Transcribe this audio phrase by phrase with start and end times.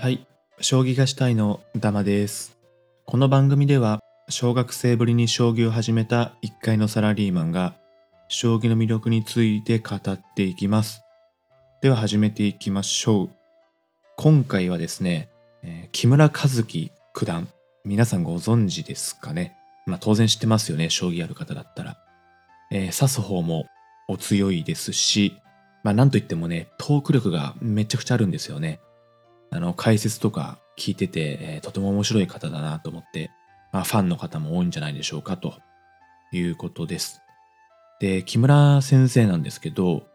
[0.00, 0.28] はい、
[0.60, 2.56] 将棋がしたいのダマです。
[3.04, 3.98] この番組では、
[4.28, 7.74] 小学生ぶりに将棋を始めた一階のサラリーマンが、
[8.28, 11.02] 将棋の魅力について語っていきます。
[11.82, 13.30] では始めていきましょう。
[14.16, 15.30] 今回はですね、
[15.64, 17.48] え木村和樹九段、
[17.84, 19.56] 皆さんご存知ですかね？
[19.84, 21.96] まあ当然知ってますよね、将棋ある方だったら。
[22.70, 23.66] えー指す方も
[24.06, 25.34] お強いですし、
[25.82, 28.78] まあなんといってもね、トーク力がめちゃくちゃあるんですよね。
[29.50, 33.30] あの、解説とか聞いてて、えーとても面白い方だなと思って、
[33.72, 35.54] まあ、ファンの方も多いんじゃないでしょうか、と
[36.32, 37.20] いうことです。
[38.00, 40.06] で、木村先生なんですけど、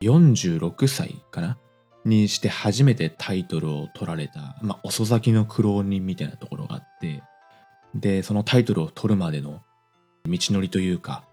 [0.00, 1.58] 46歳かな？
[2.04, 7.22] にして初めてタイトルを取られた、まあ、遅咲きの苦労人みたいなところがあって、
[7.94, 9.62] で、そのタイトルを取るまでの
[10.26, 11.24] 道のりというか、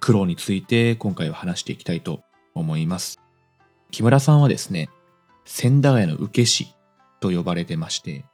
[0.00, 2.22] 苦労について今回は話していきたいと
[2.54, 3.20] 思います。
[3.90, 4.88] 木村さんはですね、
[5.48, 6.74] 千駄ヶ谷の受け師
[7.20, 8.24] と呼ばれてまして、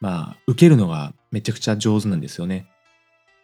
[0.00, 2.66] まあ、受けるのがめちゃくちゃ上手なんですよね。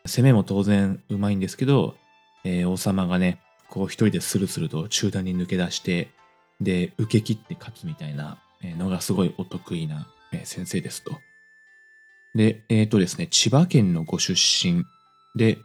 [0.06, 1.94] 攻めも当然うまいんですけど、
[2.44, 6.08] えー王様がね、こう一人でスルスルと中段に抜け出して、
[6.60, 10.08] で、受け切って勝つみたいなのがすごいお得意な
[10.44, 11.12] 先生ですと。
[12.34, 14.84] で、えっ、とですね、千葉県のご出身
[15.36, 15.58] で、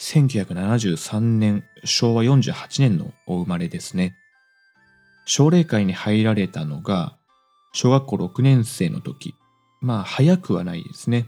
[0.00, 4.16] 1973年、昭和48年のお生まれですね。
[5.26, 7.16] 奨励会に入られたのが、
[7.72, 9.34] 小学校6年生の時。
[9.82, 11.26] まあ、早くはないですね。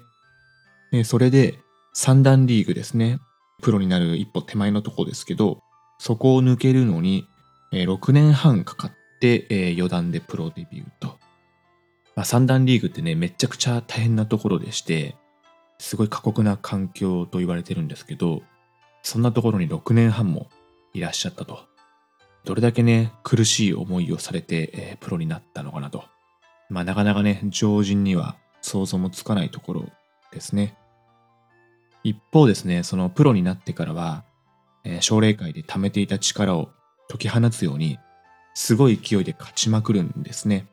[0.92, 1.58] でそれで、
[1.92, 3.18] 三段リーグですね。
[3.60, 5.60] プロになる一歩手前のとこですけど、
[5.98, 7.26] そこを抜けるのに、
[7.72, 11.18] 6年半かかって、えー四段でプロデビューと。
[12.14, 15.16] まあ、三段リーグってね、めちゃくちゃ大変なところでして、
[15.78, 18.42] すごい過酷な環境と言われてるんですけど、
[19.02, 20.48] そんなところに6年半も
[20.94, 21.67] いらっしゃったと。
[22.48, 26.04] どれだけね、苦しい思いをされて、えープロになったのかなと。
[26.70, 29.84] まあなかなかね、常人には想像もつかないところ
[30.32, 30.74] ですね。
[32.04, 34.24] 一方ですね、そのプロになってからは、
[34.82, 36.70] えー奨励会で貯めていた力を
[37.10, 37.98] 解き放つように、
[38.54, 40.68] すごい勢いで勝ちまくるんですね。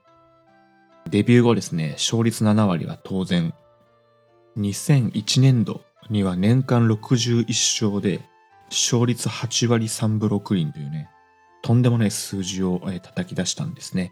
[1.10, 3.54] デビュー後ですね、勝率7割は当然、
[4.58, 8.24] 2001年度には年間61勝で、
[8.70, 11.10] 勝率8割3分6厘というね、
[11.66, 14.12] とんでもない数字を叩き出したんですね。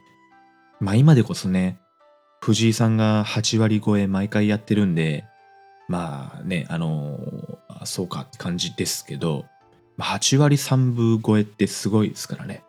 [0.79, 1.77] まあ今でこそね、
[2.41, 5.23] 藤井さんが8割超え毎回やってるんで、
[5.87, 7.19] まあね、あの
[7.83, 9.45] そうかって感じですけど、
[9.99, 12.63] 8割3分超えってすごいですからね。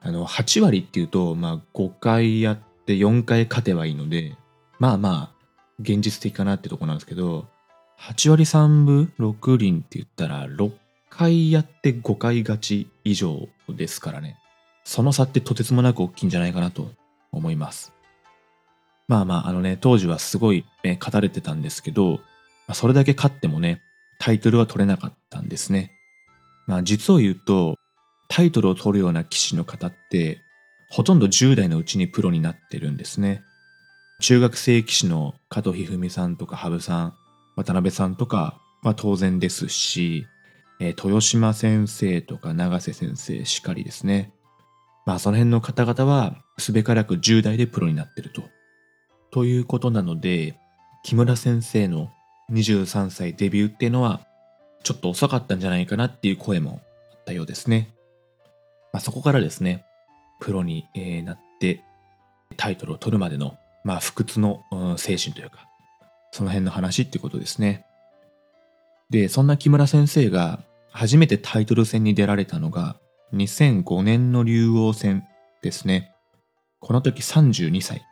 [0.00, 4.34] あの、8割っていうと、まあ5回やって4回勝てばいいので、
[4.80, 5.44] まあまあ、
[5.78, 7.46] 現実的かなってとこなんですけど、
[8.00, 10.72] 8割3分6厘って言ったら、6
[11.10, 14.36] 回やって5回勝ち以上ですからね。
[14.84, 16.90] その差ってとてつもなく大きいんじゃないかなと
[17.32, 17.92] 思います。
[19.06, 22.20] まあまあ、あのね、当時はすごい、ね、勝たれてたんですけど、
[22.74, 23.80] それだけ勝ってもね、
[24.18, 25.92] タイトルは取れなかったんですね。
[26.66, 27.76] まあ実を言うと、
[28.28, 30.42] タイトルを取るような棋士の方って、
[30.90, 33.42] ほとんど10代のうちにプロになってるんですね。
[34.20, 37.14] 中学生棋士の加藤一二三さんとか羽生さん、
[37.56, 40.26] 渡辺さんとかは当然ですし、
[40.80, 44.32] えー豊島先生とか永瀬先生しかりですね。
[45.06, 48.42] まあその辺の方々はすべからく10代でプロになってると。
[49.30, 50.58] ということなので、
[51.02, 52.10] 木村先生の
[52.52, 54.26] 23歳デビューっていうのは
[54.82, 56.80] ちょっと遅かったんじゃないかなっていう声も
[57.12, 57.90] あったようですね。
[58.92, 59.84] まあ、そこからですね、
[60.40, 61.82] プロに、えなって
[62.56, 64.62] タイトルを取るまでの、まあ、不屈の、
[64.96, 65.68] 精神というか、
[66.32, 67.84] その辺の話ってことですね。
[69.10, 70.60] で、そんな木村先生が
[70.90, 72.96] 初めてタイトル戦に出られたのが
[73.34, 75.24] 2005年の竜王戦
[75.62, 76.12] ですね。
[76.80, 78.02] この時32歳。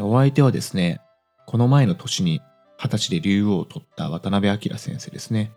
[0.00, 1.00] お相手はですね、
[1.46, 2.40] この前の年に
[2.78, 5.52] 20歳で竜王を取った渡辺明先生ですね。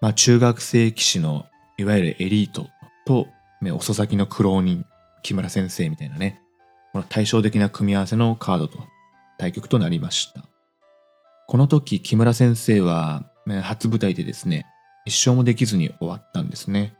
[0.00, 1.46] まあ中学生棋士の
[1.76, 2.68] いわゆるエリート
[3.06, 3.26] と、
[3.74, 4.86] 遅咲きの苦労人、
[5.22, 6.40] 木村先生みたいなね、
[6.92, 8.78] この対照的な組み合わせのカードと
[9.36, 10.44] 対局となりました。
[11.46, 13.24] この時木村先生は
[13.62, 14.66] 初舞台でですね、
[15.08, 16.94] 一勝もできずに終わったんですね。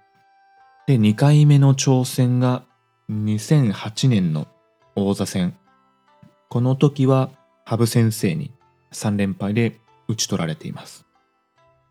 [0.87, 2.63] で、2回目の挑戦が
[3.11, 4.49] 2008年の
[4.97, 5.55] 王座戦。
[6.49, 7.31] この時は
[7.67, 8.51] 羽生先生に
[8.93, 9.79] 3連敗で
[10.09, 11.05] 打ち取られています。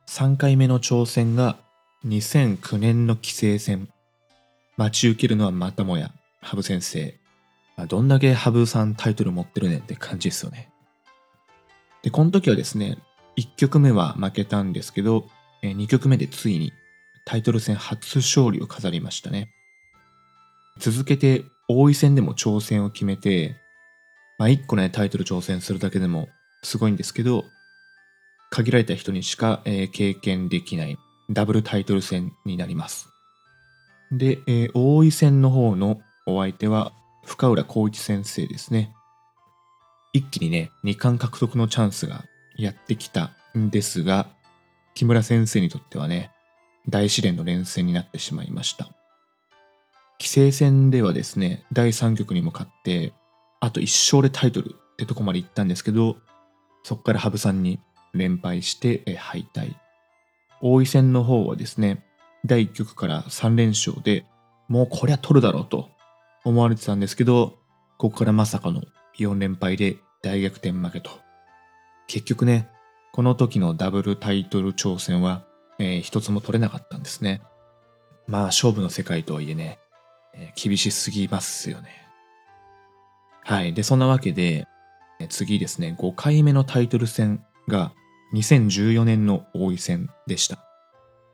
[0.07, 1.57] 3回目の挑戦が
[2.07, 3.87] 2009年の棋聖戦。
[4.75, 6.11] 待ち受けるのはまたもや
[6.41, 7.15] 羽生先生。
[7.75, 10.71] まどんだけ羽生さんタイトル持ってるねんって感じですよね。
[12.01, 12.97] で、この時はですね、
[13.37, 15.27] 1局目は負けたんですけど、
[15.61, 16.73] え2局目でついに
[17.25, 19.49] タイトル戦初勝利を飾りましたね。
[20.79, 23.55] 続けて王位戦でも挑戦を決めて、
[24.37, 26.29] まあ、1個ね、タイトル挑戦するだけでも
[26.63, 27.45] すごいんですけど、
[28.49, 30.97] 限られた人にしか、えー、経験できない
[31.29, 33.09] ダブルタイトル戦になります。
[34.11, 36.93] で、えー、大井戦の方のお相手は
[37.25, 38.93] 深浦光一先生ですね。
[40.13, 42.23] 一気にね、2冠獲得のチャンスが
[42.55, 44.29] やってきたんですが、
[44.97, 46.31] 木村先生にとってはね、
[46.89, 48.89] 大試練の連戦になってしまいました。
[50.19, 53.13] 棋聖戦ではですね、第3局に向かって、
[53.59, 56.17] あと1勝でタイトルってとこまで行ったんですけど、
[56.81, 57.79] そこから羽生さんに
[58.15, 59.75] 連敗して敗退。
[60.61, 62.03] 王位戦の方はですね、
[62.43, 64.25] 第1局から3連勝で、
[64.67, 65.91] もうこりゃ取るだろうと
[66.43, 67.59] 思われてたんですけど、
[67.99, 68.81] ここからまさかの
[69.19, 71.11] 4連敗で大逆転負けと。
[72.07, 72.71] 結局ね、
[73.17, 75.43] この時のダブルタイトル挑戦は、
[75.79, 77.41] えー、一つも取れなかったんですね。
[78.27, 79.79] まあ勝負の世界とはいえね、
[80.35, 81.89] えー、厳しすぎますよね。
[83.43, 83.73] はい。
[83.73, 84.67] で、そんなわけで、
[85.29, 87.91] 次ですね、5回目のタイトル戦が
[88.35, 90.57] 2014年の王位戦でした。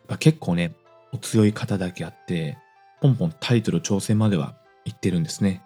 [0.08, 0.78] まあ、結構ね、
[1.12, 2.58] お強い方だけあって、
[3.02, 5.62] ポンポンタイトル挑戦までは行ってるんですね。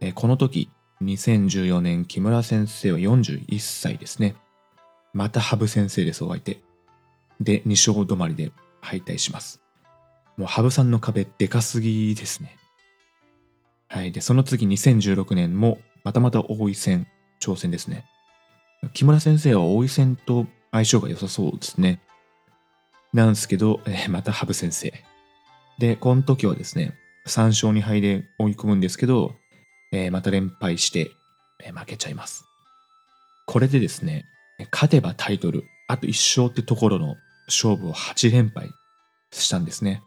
[0.00, 0.70] えこの時、
[1.02, 4.36] 2014年木村先生は41歳ですね。
[5.12, 6.60] また羽生先生です、お相手。
[7.40, 9.60] で、2勝止まりで敗退します。
[10.36, 12.56] もう羽生さんの壁でかすぎですね。
[13.88, 14.12] はい。
[14.12, 17.06] で、その次2016年もまたまた王位戦
[17.40, 18.04] 挑戦ですね。
[18.92, 22.00] 木村先生は王位戦と相性が良さそうですね。
[23.12, 24.92] なんですけど、えー、また羽生先生。
[25.78, 26.94] で、この時はですね、
[27.26, 29.34] 3勝2敗で追い込むんですけど、
[29.92, 31.10] えー、また連敗して、
[31.64, 32.44] えー、負けちゃいます。
[33.46, 34.26] これでですね、
[34.72, 37.16] 勝てばタイトル、あと1勝ってところの
[37.46, 38.70] 勝負を8連敗
[39.30, 40.02] したんですね。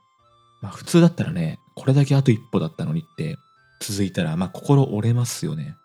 [0.62, 3.38] まあ普通だったらね、これだけあと一歩だったのにって
[3.80, 5.76] 続いたら、まあ心折れますよね。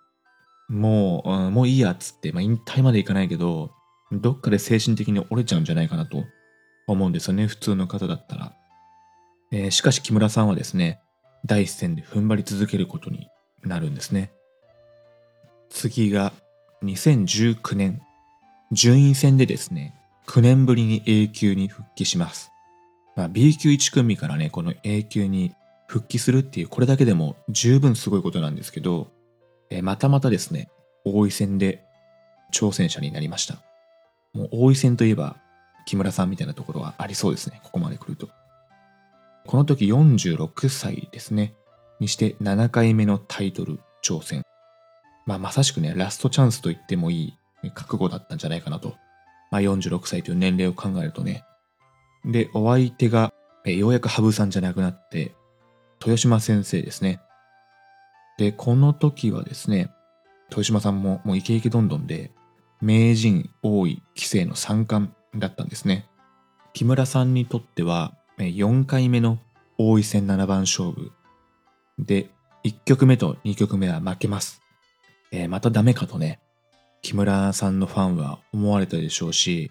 [0.69, 3.71] もう、うん、もういいやっつって、まあ引退までいかないけど、
[4.13, 6.25] どっかで精神的に折れちゃうんじゃないかなと
[6.87, 8.53] 思うんですよね、普通の方だったら。
[9.53, 11.01] えー、しかし木村さんはですね、
[11.45, 13.29] 第一線で踏ん張り続けることに
[13.63, 14.33] なるんですね。
[15.71, 16.33] 次が
[16.83, 18.01] 2019年、
[18.73, 19.95] 順位戦でですね、
[20.27, 22.51] 9年ぶりに A 級に復帰します。
[23.15, 25.55] まあ、B 級1組からね、この A 級に
[25.87, 29.09] 復帰するっていう、これだけでも十分すごいことなんですけど、
[29.71, 30.69] えー、またまたですね、
[31.05, 31.85] 大井戦で
[32.53, 33.59] 挑戦者になりました。
[34.33, 35.37] もう大井戦といえば、
[35.87, 38.29] 木村さんみたいなところはありそうですね、ここまで来ると。
[39.47, 41.55] この時46歳ですね。
[42.01, 44.43] にして7回目のタイトル挑戦。
[45.25, 47.35] まあまさしくね、ラストチャンスと言ってもいい
[47.75, 48.95] 覚悟だったんじゃないかなと。
[49.51, 51.45] まあ46歳という年齢を考えるとね。
[52.25, 53.33] で、お相手が、
[53.65, 55.35] えようやく羽生さんじゃなくなって、
[56.01, 57.21] 豊島先生ですね。
[58.39, 59.91] で、この時はですね、
[60.51, 62.33] 豊島さんももうイケイケどんどんで、
[62.81, 66.07] 名人、王位、棋聖の三冠だったんですね。
[66.75, 69.39] 木村さんにとっては、4回目の
[69.79, 71.13] 王位戦七番勝負
[71.99, 72.31] で、
[72.65, 74.61] 1曲目と2曲目は負けます。
[75.33, 76.41] えー、またダメかとね、
[77.07, 79.71] 木村さんのファンは思われたでしょうし、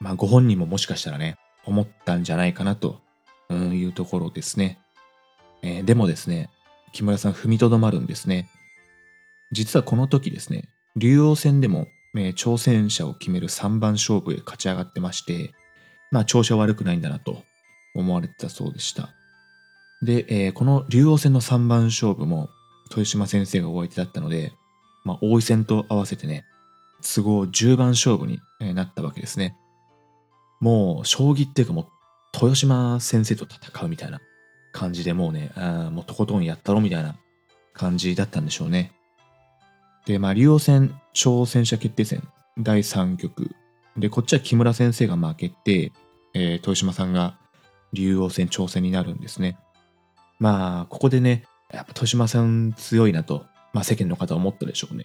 [0.00, 3.00] まあご本人ももしかしたらね、思ったんじゃないかなと
[3.50, 4.78] いうところですね。
[5.62, 6.50] えー、でもですね、
[6.92, 8.50] 木村さん踏みとどまるんですね。
[9.50, 11.86] 実はこの時ですね、竜王戦でも、
[12.16, 15.54] えー、挑戦者を決める3番勝負へ勝ち上がってまして、
[16.10, 17.44] まあ調子は悪くないんだなと
[17.94, 19.08] 思われてたそうでした。
[20.02, 22.50] で、えー、この竜王戦の3番勝負も
[22.90, 24.52] 豊島先生がお相手だったので、
[25.04, 26.44] まあ、王位戦と合わせてね、
[27.04, 28.40] 都合10番勝負に
[28.74, 29.56] なったわけですね。
[30.60, 31.86] もう、将棋っていうかもう、
[32.34, 34.20] 豊島先生と戦うみたいな
[34.72, 37.16] 感じでもうね、あもうとことんやったろみたいな
[37.74, 38.92] 感じだったんでしょうね。
[40.06, 42.26] で、まあ、竜王戦挑戦者決定戦
[42.58, 43.50] 第3局。
[43.96, 45.92] で、こっちは木村先生が負けて、
[46.34, 47.38] えー、豊島さんが
[47.92, 49.56] 竜王戦挑戦になるんですね。
[50.40, 55.04] まあ、ここでね、やっぱ豊島さん強いなと、まあ世間の方は思ったでしょうね。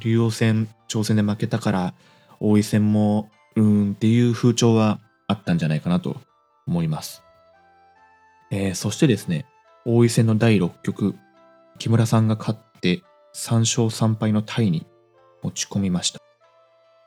[0.00, 1.94] 竜王戦挑戦で負けたから、
[2.40, 6.16] 王位戦も、うーんっていう風潮はあったんじゃないかなと
[6.66, 7.22] 思います。
[8.50, 9.46] えー、そしてですね、
[9.84, 11.14] 王位戦の第6局、
[11.78, 13.02] 木村さんが勝って
[13.34, 14.86] 3勝3敗のタイに
[15.42, 16.20] 持ち込みました。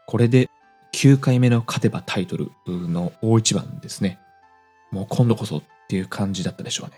[0.08, 0.50] これで
[0.94, 4.20] 9回目の勝てばタイトルの大一番ですね。
[4.92, 6.96] もう今度こそっていう感じだったでしょうね。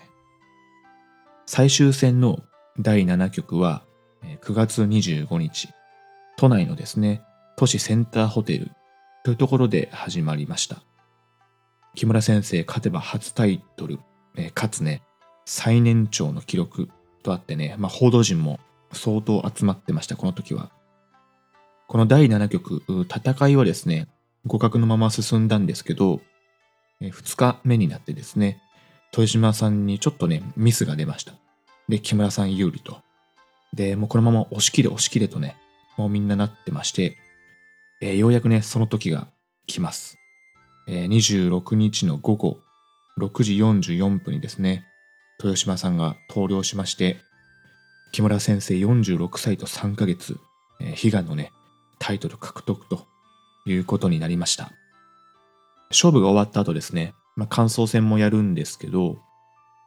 [1.46, 2.40] 最終戦の
[2.78, 3.82] 第7局は
[4.42, 5.68] 9月25日、
[6.38, 7.20] 都内のですね、
[7.56, 8.70] 都市センターホテル
[9.24, 10.76] というところで始まりました。
[11.96, 13.98] 木村先生勝てば初タイトル、
[14.36, 15.02] えかつね、
[15.44, 16.88] 最年長の記録
[17.24, 18.60] とあってね、まあ、報道陣も
[18.92, 20.70] 相当集まってました、この時は。
[21.88, 24.06] この第7局、戦いはですね、
[24.44, 26.20] 互角のまま進んだんですけど、
[27.00, 28.62] え2日目になってですね、
[29.10, 31.32] 豊島さんにちょっとね、ミスが出ました。
[31.88, 32.98] で、木村さん有利と。
[33.74, 35.56] で、もうこのまま押し切れ押し切れとね、
[35.98, 37.18] もうみんななってまして、
[38.00, 39.26] えー、ようやくね、その時が
[39.66, 40.16] 来ます。
[40.86, 42.60] えー、26日の午後
[43.18, 44.86] 6時44分にですね、
[45.40, 47.18] 豊島さんが投了しまして、
[48.12, 50.38] 木村先生46歳と3ヶ月、
[50.80, 51.50] えー、悲願のね、
[51.98, 53.06] タイトル獲得と
[53.66, 54.70] いうことになりました。
[55.90, 59.18] 勝負が終わった後ですね、まあ、感想戦もやるんですけど、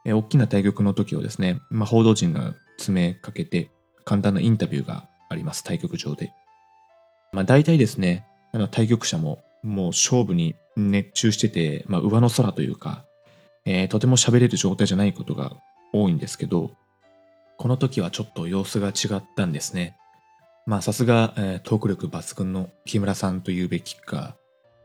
[0.04, 3.70] えー、大きな対局の時をですね、まあ、報道陣が詰めかけて、
[4.04, 6.32] 簡単なインタビューがあります、対局場で。
[7.32, 13.04] まあ、大体ですね、あの対局者ももう勝負に熱中してて、まあ、上の空というか、
[13.64, 15.52] えー、とても喋れる状態じゃないことが
[15.92, 16.72] 多いんですけど、
[17.58, 19.96] この時はちょっと様子が違ったんですね。
[20.66, 24.36] まあさすが、えー、トーク力抜群の木村さんと言うべきか、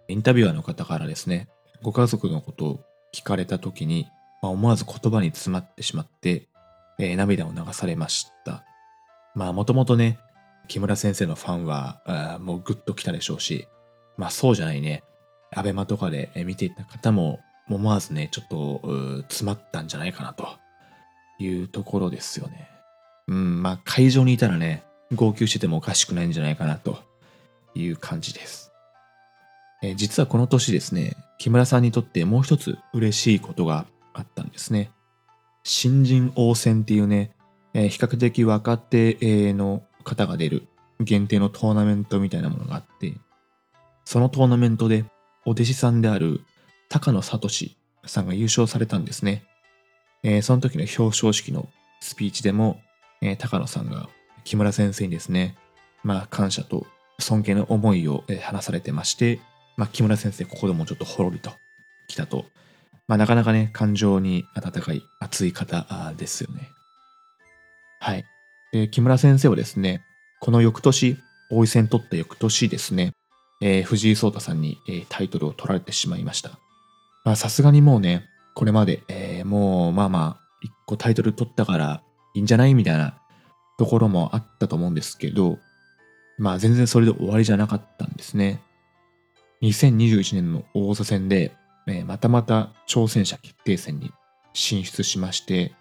[0.07, 1.47] インタビュアーの方からですね、
[1.81, 2.79] ご家族のことを
[3.13, 4.07] 聞かれた時に、
[4.41, 6.47] まあ、思わず言葉に詰まってしまって、
[6.99, 8.63] えー、涙を流されました。
[9.35, 10.19] まあもともとね、
[10.67, 13.67] 木村先生のファンは、もうグッと来たでしょうし、
[14.17, 15.03] まあそうじゃないね、
[15.55, 20.47] アベマとかで見ていた方も思わずね、ちょっと詰まったんじゃないかなと
[21.39, 22.69] いうところですよね。
[23.27, 24.83] うん、まあ会場にいたらね、
[25.13, 26.99] 号泣しててもおかしくないんじゃないかなと
[27.75, 28.71] いう感じです。
[29.83, 34.91] え実はこの年ですね、木村さんにとってもう一つ嬉しいことがあったんですね。
[35.63, 37.31] 新人王戦っていうね、
[37.73, 40.67] え比較的若手の方が出る
[41.01, 43.13] 限定のトーナメントみたいなものがあって、
[44.05, 45.05] そのトーナメントで
[45.45, 46.41] お弟子さんである
[46.89, 47.49] 高野聡
[48.05, 49.43] さんが優勝されたんですね。
[50.23, 51.67] えー、その時の表彰式の
[51.99, 52.79] スピーチでも、
[53.21, 54.09] えー、高野さんが
[54.45, 55.55] 木村先生にですね、
[56.03, 56.87] まあ感謝と
[57.19, 59.39] 尊敬の思いを、話されてまして、
[59.75, 61.51] まあ木村先生ここでもちょっとほろりと
[62.07, 62.45] 来たと。
[63.07, 66.69] まあなかなかね、感情に温かい熱い方ですよね。
[67.99, 68.25] はい。
[68.71, 70.03] で、木村先生はですね、
[70.39, 71.17] この翌年、
[71.49, 73.13] 王位戦取った翌年ですね、
[73.61, 76.51] えー、藤井聡太さんに、えー、タイトルを取られてしまいました。
[77.23, 82.01] まあさすがにもうね、これまで、えー、もうまあまあ、一個タイトル取ったから
[82.33, 83.17] いいんじゃないみたいな
[83.77, 85.59] ところもあったと思うんですけど、
[86.37, 88.61] まあ全然それで終わりじゃなかったんですね。
[89.61, 91.55] 2021年の王座戦で、
[91.87, 94.11] えー、またまた挑戦者決定戦に
[94.53, 95.73] 進出しまして、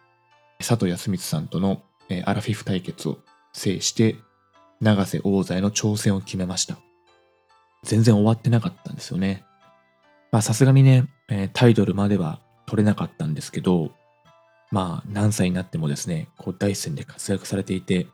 [0.59, 3.19] 佐藤康光さんとの、え、アラフィフ対決を
[3.53, 4.17] 制して、
[4.81, 6.79] 永瀬王座への挑戦を決めました。
[7.85, 9.45] 全然終わってなかったんですよね。
[10.33, 13.93] まあさすがにね、え、タイトルまでは取れなかったんですけど、
[14.71, 18.07] まあ何歳になってもですね、こう第一線で活躍されていて、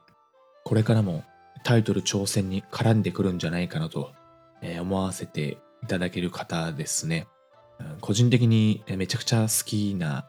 [0.64, 1.25] これからも
[1.64, 4.12] タイトル挑戦に絡んでくるんじゃないかなと、
[4.62, 7.26] え、思わせていただける方ですね。
[8.00, 10.28] 個人的にめちゃくちゃ好きな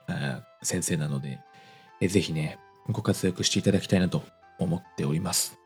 [0.63, 1.39] 先生なので、
[2.07, 2.57] ぜひね、
[2.89, 4.23] ご活躍していただきたいなと
[4.59, 5.57] 思っております。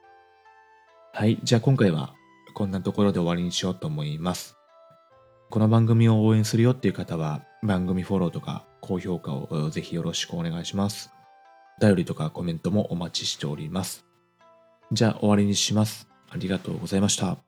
[1.14, 2.14] はい、じゃあ今回は
[2.54, 4.56] こんなところで終わりにしようと思います。
[5.50, 11.12] この番組を応援するよっていう方は、番組フォローとか高評価をぜひよろしくお願いします。
[11.82, 14.06] お便りとかコメントもお待ちしております。
[14.92, 16.08] じゃあ終わりにします。
[16.30, 17.47] ありがとうございました。